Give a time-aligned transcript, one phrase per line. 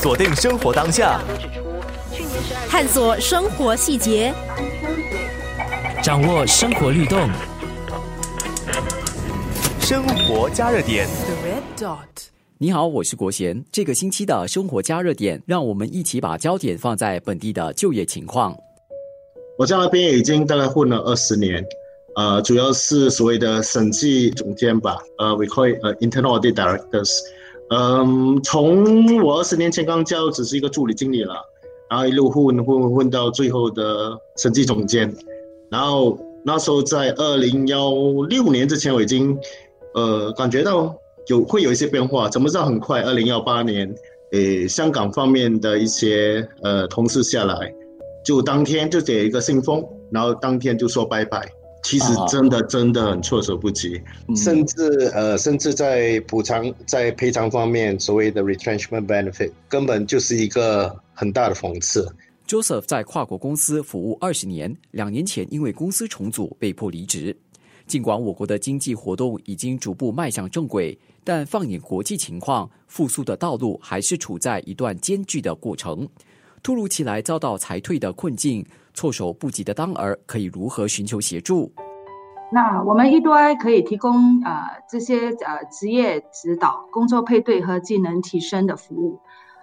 [0.00, 1.20] 锁定生活当下，
[2.68, 4.32] 探索生活细节，
[6.00, 7.28] 掌握生活律动，
[9.80, 11.08] 生活加热点。
[12.58, 13.64] 你好，我是国贤。
[13.72, 18.56] 这个星期的生活加热点，让我们一起把焦点放在本地的就业情况。
[19.58, 21.64] 我在那边已经大概混了二十年。
[22.14, 27.10] 呃，主要是所谓的审计总监吧，呃，we call it 呃 internal audit directors。
[27.70, 31.34] 嗯，从我二十年前刚加入，只是一个助理经理了，
[31.90, 35.14] 然后一路混混混到最后的审计总监。
[35.70, 37.92] 然后那时候在二零幺
[38.28, 39.38] 六年之前，我已经
[39.94, 42.26] 呃感觉到有会有一些变化。
[42.28, 43.02] 怎么知道很快？
[43.02, 43.94] 二零幺八年，
[44.32, 47.74] 诶，香港方面的一些呃同事下来，
[48.24, 51.46] 就当天就写一个信封，然后当天就说拜拜。
[51.82, 54.00] 其实真的真的很措手不及，
[54.36, 62.06] 甚至呃，甚至在补偿、在赔偿方面，所谓的 retrenchment benefit 根本就是一个很大的讽刺。
[62.46, 67.36] Joseph 在跨国公司服务二十年，两年前因为公司重组被迫离职。
[67.86, 76.06] 尽管我国的经济活动已经逐步迈向正轨，但放眼国际情况，复苏的道路还是处在一段艰巨的过程。
[76.62, 78.64] 突如其来遭到裁退的困境，
[78.94, 81.72] 措手不及的当儿可以如何寻求协助？
[82.50, 89.20] 那我们一端可以提供呃这些呃职业指导、工作配对和技能提升的服务。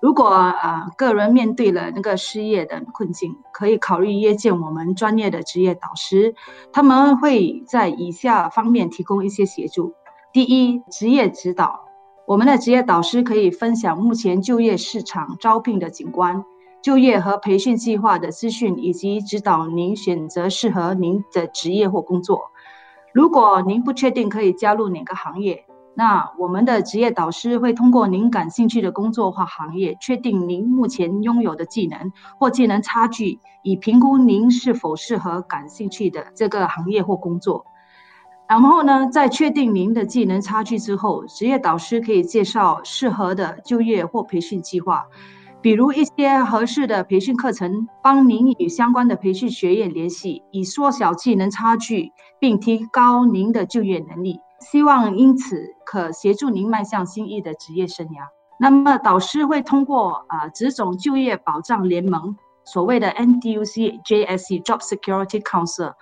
[0.00, 6.36] 如果呃个人面对了那个失业的困境，可以考虑约见我们专业的职业导师，
[6.72, 9.92] 他们会在以下方面提供一些协助：
[10.32, 11.84] 第一，职业指导，
[12.28, 16.44] 我们的职业导师可以分享目前就业市场招聘的景观。
[16.82, 22.50] 就业和培训计划的资讯，以及指导您选择适合您的职业或工作。
[23.12, 37.66] 如果您不确定可以加入哪个行业，那我们的职业导师会通过您感兴趣的工作或行业，确定您目前拥有的技能或技能差距，以评估您是否适合感兴趣的这个行业或工作。
[38.48, 45.04] 然后呢，在确定您的技能差距之后，职业导师可以介绍适合的就业或培训计划。
[45.60, 54.38] 比如一些合适的培训课程，帮您与相关的培训学院联系，以缩小技能差距，并提高您的就业能力。
[54.60, 58.28] 希望因此可协助您迈向心仪的职业生涯。
[58.60, 65.94] 那么导师会通过啊职种就业保障联盟，所谓的 NDUC JSC Job Security Council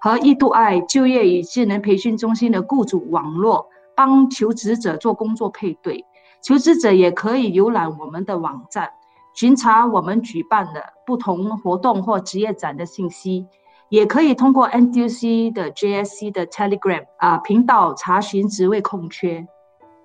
[0.00, 6.04] 和易度爱就业与技能培训中心的雇主网络，帮求职者做工作配对。
[6.42, 8.90] 求职者也可以浏览我们的网站。
[9.34, 13.48] 巡查我们举办的不同活动或职业展的信息，
[13.88, 19.44] 也可以通过 NDC 的 JSC 的 Telegram 啊频道查询职位空缺。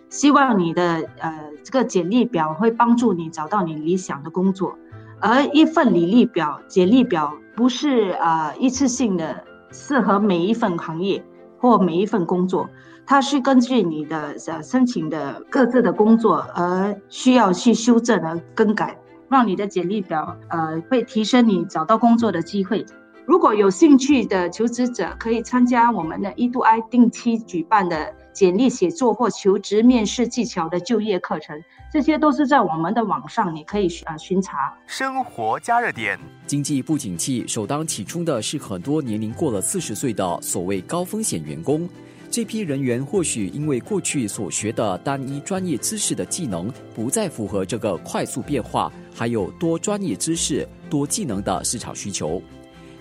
[0.09, 4.78] 希望你的呃这个简历表会帮助你找到你理想的工作，
[5.19, 11.23] 而一份履历表、简历表不是呃一次性的适合每一份行业
[11.58, 12.69] 或每一份工作，
[13.05, 18.97] 它是根据你的呃申请的各自的工作而需要去修正和更改，
[19.28, 22.85] 让你的简历表呃会提升你找到工作的机会。
[23.27, 31.59] 如果有兴趣的求职者，可以参加我们的一度 I 定期举办的简历写作或求职面试技巧的就业课程，
[31.91, 34.72] 这些都是在我们的网上，你可以啊巡查。
[34.85, 41.89] 生活加热点，经济不景气，首当其冲的是很多年龄过了四十岁的所谓高风险员工。
[42.29, 52.39] 这批人员或许因为过去所学的单一专业知识的技能不再符合这个快速变化、还有多专业知识、多技能的市场需求。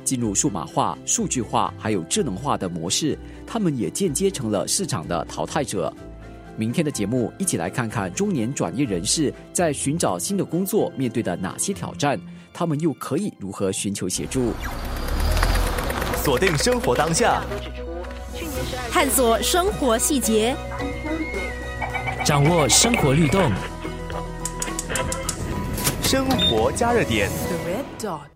[0.04, 5.92] 进入数码化、数据化还有智能化的模式，他们也间接成了市场的淘汰者。
[6.56, 12.20] 明天的节目，一起来看看中年转业人士在寻找新的工作面对的哪些挑战，
[12.52, 14.52] 他们又可以如何寻求协助？
[16.22, 17.42] 锁定生活当下，
[18.90, 20.54] 探索生活细节，
[22.24, 23.50] 掌握生活律动。
[26.02, 27.28] 生活加热点。
[27.28, 28.33] The red dot.